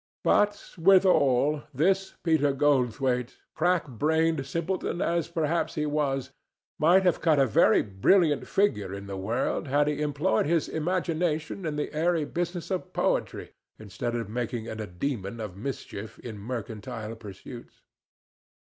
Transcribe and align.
But, 0.23 0.73
withal, 0.79 1.61
this 1.75 2.15
Peter 2.23 2.53
Goldthwaite, 2.53 3.37
crack 3.53 3.85
brained 3.87 4.47
simpleton 4.47 4.99
as, 4.99 5.27
perhaps, 5.27 5.75
he 5.75 5.85
was, 5.85 6.31
might 6.79 7.03
have 7.03 7.21
cut 7.21 7.37
a 7.37 7.45
very 7.45 7.83
brilliant 7.83 8.47
figure 8.47 8.95
in 8.95 9.05
the 9.05 9.15
world 9.15 9.67
had 9.67 9.87
he 9.87 10.01
employed 10.01 10.47
his 10.47 10.67
imagination 10.67 11.67
in 11.67 11.75
the 11.75 11.93
airy 11.93 12.25
business 12.25 12.71
of 12.71 12.93
poetry 12.93 13.51
instead 13.77 14.15
of 14.15 14.27
making 14.27 14.65
it 14.65 14.81
a 14.81 14.87
demon 14.87 15.39
of 15.39 15.55
mischief 15.55 16.17
in 16.17 16.39
mercantile 16.39 17.15
pursuits. 17.15 17.81